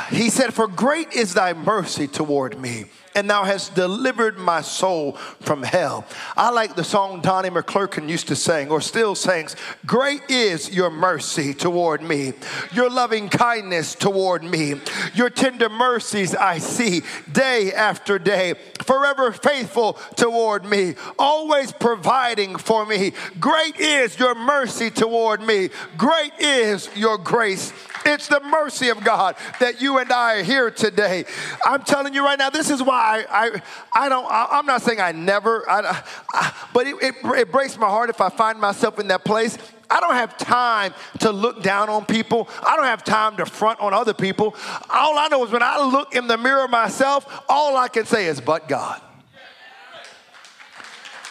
[0.10, 5.14] He said, For great is thy mercy toward me and thou hast delivered my soul
[5.42, 6.06] from hell.
[6.38, 10.90] I like the song Donnie McClurkin used to sing, or still sings Great is your
[10.90, 12.34] mercy toward me,
[12.74, 14.76] your loving kindness toward me,
[15.14, 22.86] your tender mercies I see day after day, forever faithful toward me, always providing for
[22.86, 23.14] me.
[23.40, 27.74] Great is your mercy toward me, great is your grace.
[28.06, 31.26] It's the mercy of God that you and I are here today.
[31.66, 33.62] I'm telling you right now, this is why I, I,
[34.06, 37.78] I don't, I, am not saying I never, I, I, but it, it, it breaks
[37.78, 39.58] my heart if I find myself in that place.
[39.90, 42.48] I don't have time to look down on people.
[42.62, 44.56] I don't have time to front on other people.
[44.90, 48.28] All I know is when I look in the mirror myself, all I can say
[48.28, 49.02] is, but God.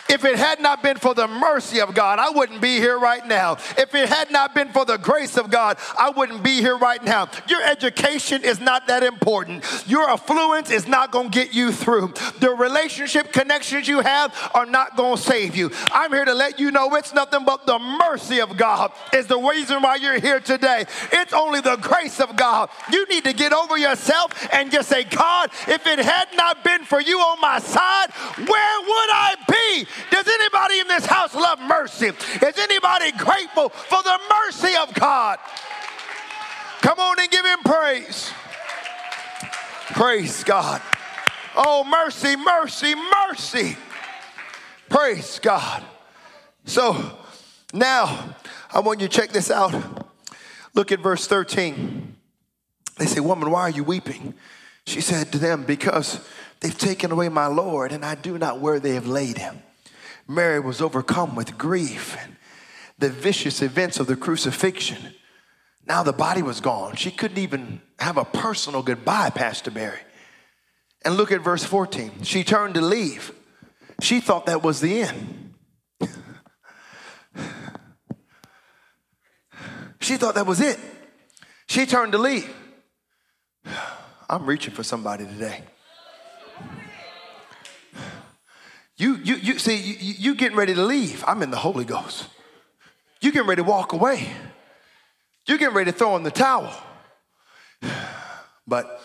[0.09, 3.27] If it had not been for the mercy of God, I wouldn't be here right
[3.27, 3.59] now.
[3.77, 7.03] If it had not been for the grace of God, I wouldn't be here right
[7.03, 7.29] now.
[7.49, 9.65] Your education is not that important.
[9.87, 12.15] Your affluence is not going to get you through.
[12.41, 15.71] The relationship connections you have are not going to save you.
[15.93, 19.39] I'm here to let you know it's nothing but the mercy of God is the
[19.39, 20.87] reason why you're here today.
[21.13, 22.71] It's only the grace of God.
[22.91, 26.85] You need to get over yourself and just say, God, if it had not been
[26.85, 29.87] for you on my side, where would I be?
[30.11, 32.07] Does anybody in this house love mercy?
[32.07, 35.39] Is anybody grateful for the mercy of God?
[36.81, 38.31] Come on and give him praise.
[39.91, 40.81] Praise God.
[41.57, 43.77] Oh, mercy, mercy, mercy.
[44.89, 45.83] Praise God.
[46.65, 47.19] So
[47.73, 48.35] now
[48.73, 49.75] I want you to check this out.
[50.75, 52.17] Look at verse 13.
[52.99, 54.35] They say, Woman, why are you weeping?
[54.87, 56.21] She said to them, Because
[56.61, 59.63] they've taken away my Lord, and I do not where they have laid him.
[60.29, 62.37] Mary was overcome with grief and
[62.99, 65.15] the vicious events of the crucifixion.
[65.87, 66.97] Now the body was gone.
[66.97, 70.01] She couldn't even have a personal goodbye, Pastor Barry.
[71.05, 72.25] And look at verse 14.
[72.25, 73.33] She turned to leave.
[74.01, 75.55] She thought that was the end.
[80.01, 80.79] she thought that was it.
[81.69, 82.55] She turned to leave.
[84.29, 85.63] I'm reaching for somebody today.
[88.99, 91.25] You, you, you see, you, you getting ready to leave.
[91.27, 92.27] I'm in the Holy Ghost.
[93.21, 94.29] You getting ready to walk away.
[95.47, 96.71] You're getting ready to throw in the towel.
[98.67, 99.01] But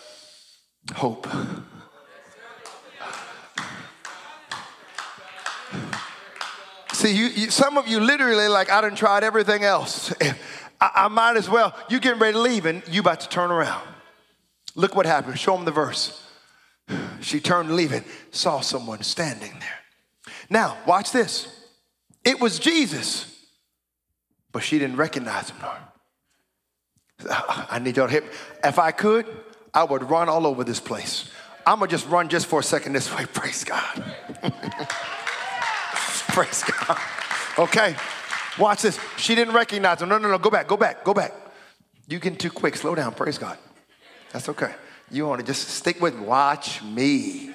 [0.94, 1.26] hope.
[6.92, 10.12] See, you, you, some of you literally like, I done tried everything else.
[10.82, 11.74] I, I might as well.
[11.88, 13.88] You getting ready to leave and you about to turn around.
[14.74, 15.38] Look what happened.
[15.38, 16.20] Show them the verse.
[17.22, 19.83] She turned leaving, saw someone standing there.
[20.50, 21.48] Now, watch this.
[22.24, 23.26] It was Jesus,
[24.52, 25.58] but she didn't recognize him.
[27.28, 28.24] I need y'all to hit.
[28.62, 29.26] If I could,
[29.72, 31.30] I would run all over this place.
[31.66, 33.26] I'm gonna just run just for a second this way.
[33.32, 34.04] Praise God.
[36.28, 36.98] Praise God.
[37.58, 37.96] Okay,
[38.58, 38.98] watch this.
[39.16, 40.08] She didn't recognize him.
[40.08, 40.38] No, no, no.
[40.38, 40.66] Go back.
[40.66, 41.04] Go back.
[41.04, 41.32] Go back.
[42.08, 42.76] You getting too quick.
[42.76, 43.14] Slow down.
[43.14, 43.56] Praise God.
[44.32, 44.74] That's okay.
[45.10, 46.18] You want to just stick with.
[46.18, 47.54] Watch me.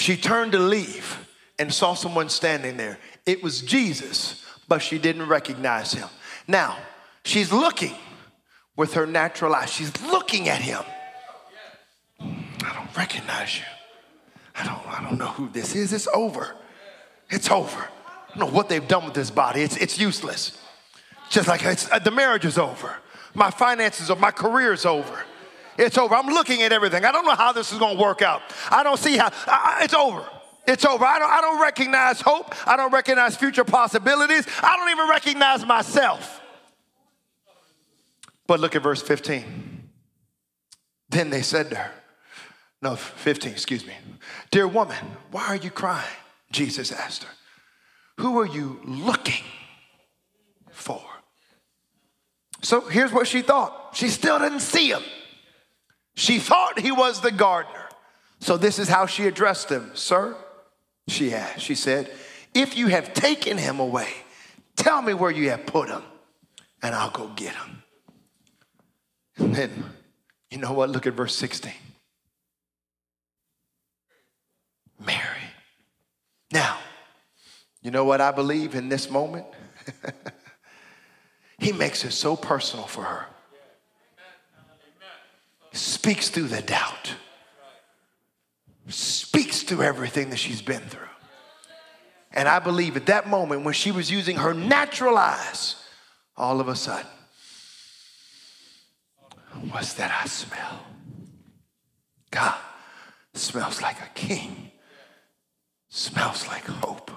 [0.00, 2.98] She turned to leave and saw someone standing there.
[3.26, 6.08] It was Jesus, but she didn't recognize him.
[6.48, 6.78] Now,
[7.22, 7.94] she's looking
[8.76, 9.70] with her natural eyes.
[9.70, 10.82] She's looking at him.
[12.18, 13.64] I don't recognize you.
[14.56, 15.92] I don't, I don't know who this is.
[15.92, 16.56] It's over.
[17.28, 17.80] It's over.
[17.80, 19.60] I don't know what they've done with this body.
[19.60, 20.58] It's, it's useless.
[21.28, 22.96] Just like it's, the marriage is over.
[23.34, 25.24] My finances are, my career is over.
[25.80, 26.14] It's over.
[26.14, 27.06] I'm looking at everything.
[27.06, 28.42] I don't know how this is going to work out.
[28.70, 29.30] I don't see how.
[29.46, 30.22] I, it's over.
[30.68, 31.02] It's over.
[31.02, 32.54] I don't, I don't recognize hope.
[32.68, 34.46] I don't recognize future possibilities.
[34.62, 36.42] I don't even recognize myself.
[38.46, 39.88] But look at verse 15.
[41.08, 41.92] Then they said to her,
[42.82, 43.94] no, 15, excuse me.
[44.50, 44.98] Dear woman,
[45.30, 46.04] why are you crying?
[46.52, 47.30] Jesus asked her.
[48.18, 49.44] Who are you looking
[50.70, 51.02] for?
[52.60, 53.92] So here's what she thought.
[53.94, 55.02] She still didn't see him.
[56.20, 57.88] She thought he was the gardener.
[58.40, 59.90] So this is how she addressed him.
[59.94, 60.36] Sir,
[61.08, 62.10] she asked, she said,
[62.52, 64.12] if you have taken him away,
[64.76, 66.02] tell me where you have put him,
[66.82, 67.82] and I'll go get him.
[69.38, 69.84] And then,
[70.50, 70.90] you know what?
[70.90, 71.72] Look at verse 16.
[74.98, 75.24] Mary.
[76.52, 76.76] Now,
[77.80, 79.46] you know what I believe in this moment?
[81.58, 83.26] he makes it so personal for her.
[85.72, 87.14] Speaks through the doubt,
[88.88, 91.06] speaks through everything that she's been through.
[92.32, 95.76] And I believe at that moment when she was using her natural eyes,
[96.36, 97.10] all of a sudden,
[99.70, 100.80] what's that I smell?
[102.30, 102.58] God
[103.34, 104.70] smells like a king
[105.90, 107.10] smells like hope.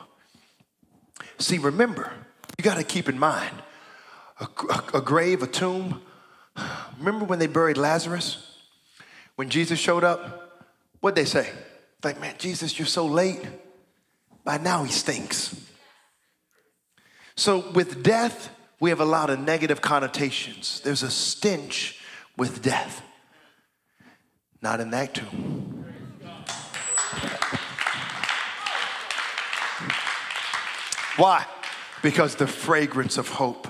[1.38, 2.12] See, remember,
[2.58, 3.56] you got to keep in mind
[4.40, 6.02] a, a, a, grave, a tomb.
[7.00, 8.52] Remember when they buried Lazarus?
[9.36, 10.66] When Jesus showed up,
[11.00, 11.50] what'd they say?
[12.04, 13.42] Like, man, Jesus, you're so late.
[14.44, 15.56] By now he stinks.
[17.36, 20.82] So with death, we have a lot of negative connotations.
[20.82, 22.00] There's a stench
[22.38, 23.02] with death.
[24.62, 25.86] Not in that tomb.
[31.18, 31.46] Why?
[32.02, 33.68] Because the fragrance of hope.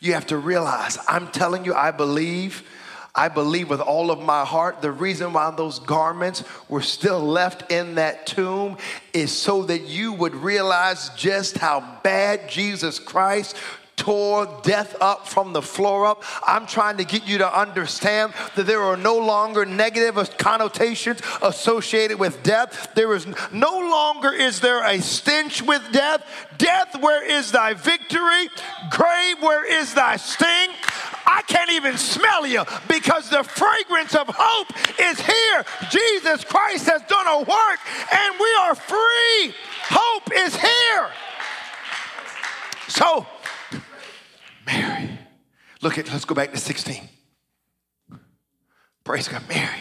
[0.00, 2.62] You have to realize, I'm telling you, I believe.
[3.12, 7.70] I believe with all of my heart the reason why those garments were still left
[7.70, 8.78] in that tomb
[9.12, 13.56] is so that you would realize just how bad Jesus Christ
[14.00, 16.24] tore death up from the floor up.
[16.46, 22.18] I'm trying to get you to understand that there are no longer negative connotations associated
[22.18, 22.94] with death.
[22.94, 26.24] There is no longer is there a stench with death.
[26.56, 28.48] Death, where is thy victory?
[28.90, 30.70] Grave, where is thy sting?
[31.26, 35.64] I can't even smell you because the fragrance of hope is here.
[35.90, 37.78] Jesus Christ has done a work
[38.12, 39.54] and we are free.
[39.90, 41.10] Hope is here.
[42.88, 43.26] So,
[44.66, 45.18] Mary.
[45.82, 47.08] Look at, let's go back to 16.
[49.04, 49.80] Praise God, Mary.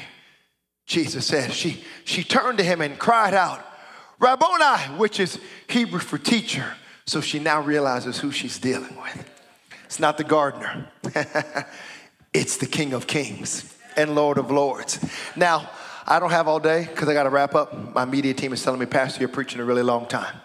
[0.85, 3.63] Jesus said, she, she turned to him and cried out,
[4.19, 6.73] Rabboni, which is Hebrew for teacher.
[7.05, 9.29] So she now realizes who she's dealing with.
[9.85, 10.87] It's not the gardener,
[12.33, 14.99] it's the King of Kings and Lord of Lords.
[15.35, 15.69] Now,
[16.05, 17.93] I don't have all day because I got to wrap up.
[17.93, 20.35] My media team is telling me, Pastor, you're preaching a really long time.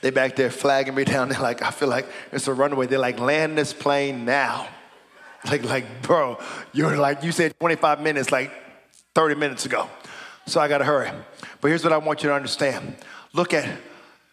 [0.00, 1.28] They back there flagging me down.
[1.30, 2.86] They're like, I feel like it's a runaway.
[2.86, 4.68] They're like, land this plane now.
[5.46, 6.38] Like, like, bro,
[6.72, 8.50] you're like, you said 25 minutes, like
[9.14, 9.90] 30 minutes ago.
[10.46, 11.10] So I gotta hurry.
[11.60, 12.96] But here's what I want you to understand.
[13.34, 13.68] Look at,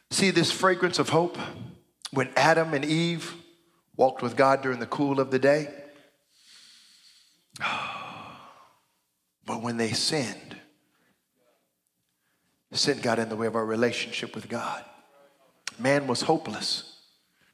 [0.10, 1.38] see this fragrance of hope?
[2.12, 3.36] When Adam and Eve
[3.98, 5.68] walked with God during the cool of the day.
[9.44, 10.56] But when they sinned,
[12.72, 14.86] sin got in the way of our relationship with God.
[15.82, 16.96] Man was hopeless,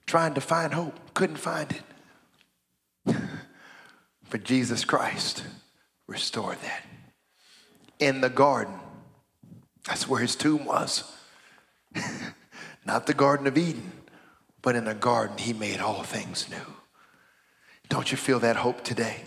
[0.06, 1.72] trying to find hope, couldn't find
[3.06, 3.16] it.
[4.30, 5.44] but Jesus Christ
[6.08, 6.84] restored that.
[8.00, 8.74] In the garden,
[9.86, 11.10] that's where his tomb was.
[12.86, 13.92] Not the Garden of Eden,
[14.62, 16.74] but in the garden, he made all things new.
[17.90, 19.22] Don't you feel that hope today?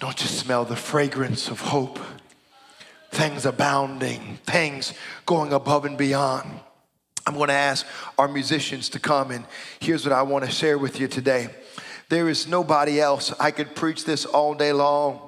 [0.00, 1.98] Don't you smell the fragrance of hope?
[3.14, 4.92] Things abounding, things
[5.24, 6.48] going above and beyond.
[7.26, 7.86] I'm going to ask
[8.18, 9.46] our musicians to come, and
[9.80, 11.48] here's what I want to share with you today.
[12.10, 13.32] There is nobody else.
[13.40, 15.20] I could preach this all day long.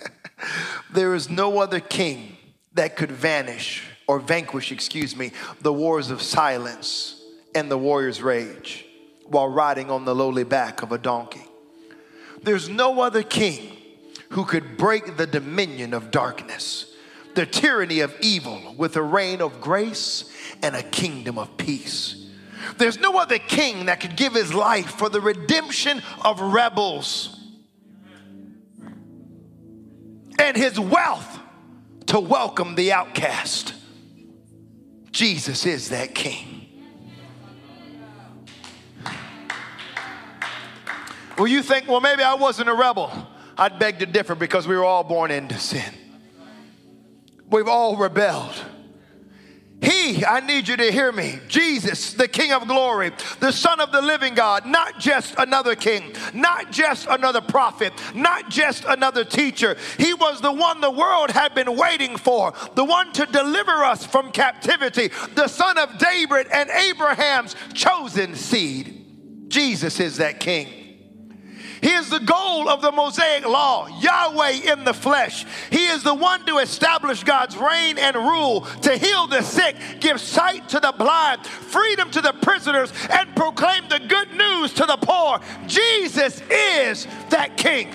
[0.92, 2.36] there is no other king
[2.72, 7.22] that could vanish or vanquish, excuse me, the wars of silence
[7.54, 8.84] and the warrior's rage
[9.26, 11.46] while riding on the lowly back of a donkey.
[12.42, 13.76] There's no other king
[14.30, 16.93] who could break the dominion of darkness
[17.34, 20.30] the tyranny of evil with a reign of grace
[20.62, 22.30] and a kingdom of peace.
[22.78, 27.38] There's no other king that could give his life for the redemption of rebels
[30.38, 31.38] and his wealth
[32.06, 33.74] to welcome the outcast.
[35.10, 36.54] Jesus is that king.
[41.36, 43.10] Well, you think, well, maybe I wasn't a rebel.
[43.56, 45.92] I'd beg to differ because we were all born into sin.
[47.50, 48.54] We've all rebelled.
[49.84, 53.92] He, I need you to hear me, Jesus, the King of glory, the Son of
[53.92, 59.76] the living God, not just another king, not just another prophet, not just another teacher.
[59.98, 64.06] He was the one the world had been waiting for, the one to deliver us
[64.06, 69.48] from captivity, the Son of David and Abraham's chosen seed.
[69.48, 70.83] Jesus is that King.
[71.84, 75.44] He is the goal of the Mosaic law, Yahweh in the flesh.
[75.68, 80.18] He is the one to establish God's reign and rule, to heal the sick, give
[80.18, 84.96] sight to the blind, freedom to the prisoners, and proclaim the good news to the
[84.96, 85.40] poor.
[85.66, 87.92] Jesus is that King.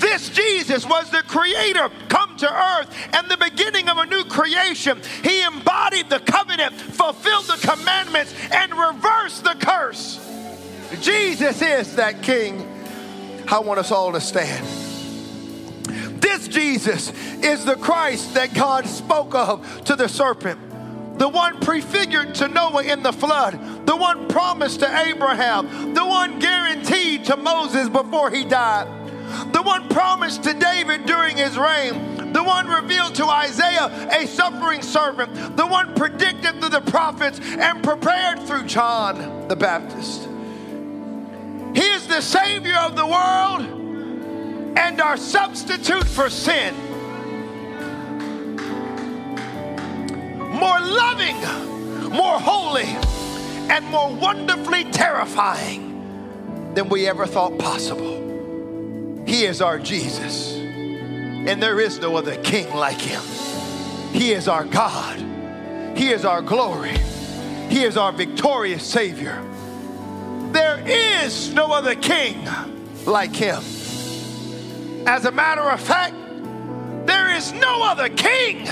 [0.00, 5.00] This Jesus was the creator come to earth and the beginning of a new creation.
[5.22, 10.20] He embodied the covenant, fulfilled the commandments, and reversed the curse.
[11.00, 12.70] Jesus is that king.
[13.48, 14.66] I want us all to stand.
[16.20, 20.60] This Jesus is the Christ that God spoke of to the serpent
[21.16, 26.40] the one prefigured to Noah in the flood, the one promised to Abraham, the one
[26.40, 29.03] guaranteed to Moses before he died
[29.52, 34.82] the one promised to David during his reign, the one revealed to Isaiah, a suffering
[34.82, 40.28] servant, the one predicted through the prophets and prepared through John the Baptist.
[41.74, 43.62] He is the Savior of the world
[44.76, 46.74] and our substitute for sin.
[50.52, 51.36] More loving,
[52.10, 52.86] more holy,
[53.70, 58.23] and more wonderfully terrifying than we ever thought possible.
[59.26, 60.54] He is our Jesus.
[60.56, 63.22] And there is no other king like him.
[64.12, 65.18] He is our God.
[65.96, 66.96] He is our glory.
[67.68, 69.42] He is our victorious Savior.
[70.52, 72.48] There is no other king
[73.06, 73.62] like him.
[75.06, 76.14] As a matter of fact,
[77.06, 78.68] there is no other king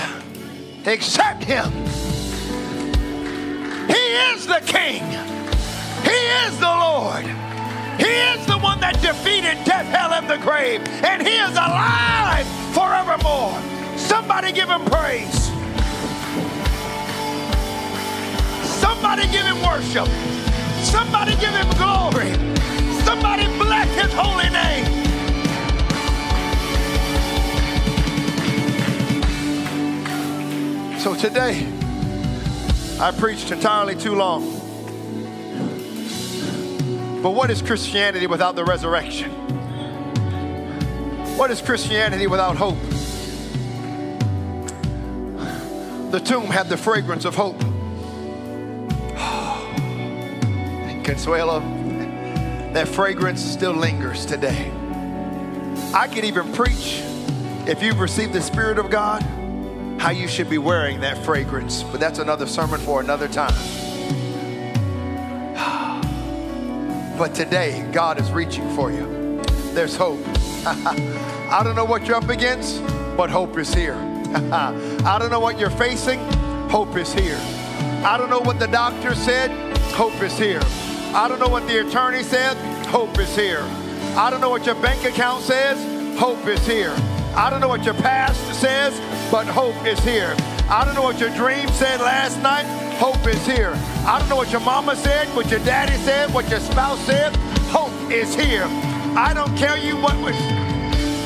[0.85, 1.71] except him.
[3.87, 5.03] He is the king.
[9.01, 10.81] Defeated death, hell, and the grave.
[11.03, 13.59] And he is alive forevermore.
[13.97, 15.51] Somebody give him praise.
[18.79, 20.07] Somebody give him worship.
[20.83, 22.33] Somebody give him glory.
[23.05, 25.03] Somebody bless his holy name.
[30.99, 31.67] So today,
[32.99, 34.52] I preached entirely too long.
[37.23, 39.31] But what is Christianity without the resurrection?
[41.37, 42.77] What is Christianity without hope?
[46.11, 47.57] The tomb had the fragrance of hope.
[51.05, 51.61] Consuelo,
[52.73, 54.69] that fragrance still lingers today.
[55.93, 57.01] I could even preach,
[57.65, 59.21] if you've received the Spirit of God,
[59.97, 61.83] how you should be wearing that fragrance.
[61.83, 63.82] But that's another sermon for another time.
[67.17, 69.41] But today, God is reaching for you.
[69.73, 70.19] There's hope.
[70.65, 72.81] I don't know what you're up against,
[73.15, 73.93] but hope is here.
[74.33, 76.19] I don't know what you're facing,
[76.69, 77.37] hope is here.
[78.03, 79.51] I don't know what the doctor said,
[79.91, 80.61] hope is here.
[81.13, 82.57] I don't know what the attorney said,
[82.87, 83.61] hope is here.
[84.17, 85.77] I don't know what your bank account says,
[86.19, 86.95] hope is here.
[87.35, 88.99] I don't know what your past says,
[89.31, 90.35] but hope is here.
[90.67, 92.65] I don't know what your dream said last night,
[93.03, 93.73] hope is here.
[94.07, 97.35] I don't know what your mama said, what your daddy said, what your spouse said.
[97.67, 98.63] Hope is here.
[99.17, 100.37] I don't care you what was.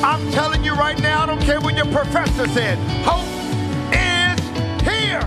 [0.02, 2.78] I'm telling you right now, I don't care what your professor said.
[3.06, 3.28] Hope
[3.92, 4.40] is
[4.82, 5.22] here.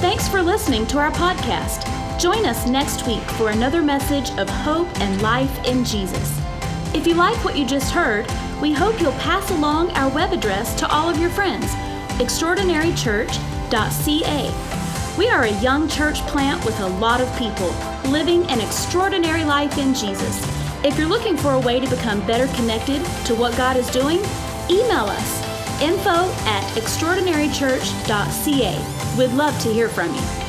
[0.00, 1.84] Thanks for listening to our podcast.
[2.18, 6.40] Join us next week for another message of hope and life in Jesus.
[6.94, 8.26] If you like what you just heard,
[8.62, 11.74] we hope you'll pass along our web address to all of your friends
[12.18, 15.16] extraordinarychurch.ca.
[15.18, 17.68] We are a young church plant with a lot of people
[18.10, 20.44] living an extraordinary life in Jesus.
[20.84, 24.18] If you're looking for a way to become better connected to what God is doing,
[24.70, 25.46] email us
[25.80, 29.16] info at extraordinarychurch.ca.
[29.18, 30.45] We'd love to hear from you.